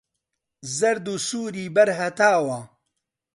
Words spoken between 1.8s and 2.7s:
هەتاوە